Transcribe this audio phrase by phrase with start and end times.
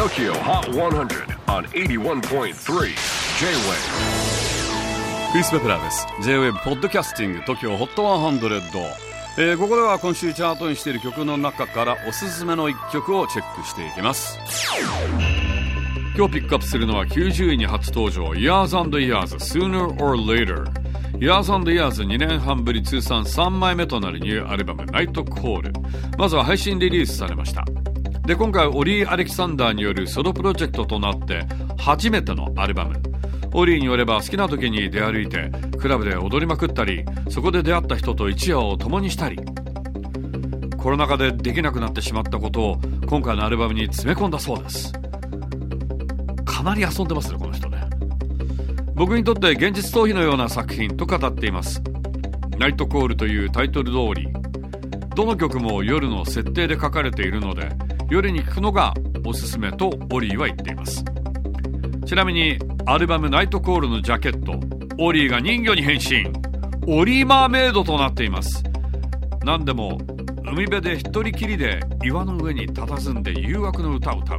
[0.00, 2.54] TOKYO HOT 100 on 81.3 J-WAVE
[5.30, 6.06] クリス・ベプラーです。
[6.22, 8.62] J-WAVE ポッドキャスティング TOKYO HOT 100、
[9.36, 14.38] えー、ここでは今週チャートにしている曲の中からおすすめの一曲をチェックしていきます。
[16.16, 20.64] 今日ピックアップするのは90位に初登場 Years and Years Sooner or Later
[21.18, 25.72] Years and Years2 年半ぶり通算3枚目となるニューアルバムナイトコール
[26.16, 27.66] まずは配信リリースされました。
[28.26, 31.46] で今回オリー・アレキサンダーによるソロプロジェクトとなって
[31.78, 33.00] 初めてのアルバム。
[33.52, 39.38] オリーによれば好きな時に出歩いてクラブで踊りまくったりそこで出会った人と一夜を共にしたり。
[40.78, 44.92] コロナ禍でできなくなってしまったことを今回のアルバムに詰め込んだそうです。
[46.44, 47.84] かなり遊んでますねこの人ね。
[48.94, 51.82] 僕にとって現実逃避のような作品と語っています。
[52.58, 54.28] ナイトコールというタイトル通り
[55.16, 57.70] どの曲も夜の設定で書かれているので
[58.10, 58.92] 夜に聴くのが
[59.24, 61.04] おすすめとオリーは言っています。
[62.04, 64.58] ちなみにアルバム「ナイトコール」のジャケット
[64.98, 66.28] オリーが人魚に変身。
[66.88, 68.64] オリーマーメイドとなっています。
[69.44, 69.96] 何でも
[70.44, 74.38] 海辺で一人きりで岩の上に佇んで誘惑の歌を歌う。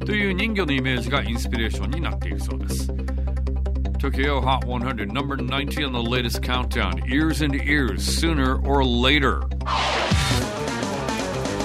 [0.00, 2.92] という人魚のイメージがインスピレーションになっているそうです。
[3.98, 7.02] Tokyo Hot 100 number 90 on the latest countdown.
[7.08, 9.53] Ears into Ears Sooner or Later.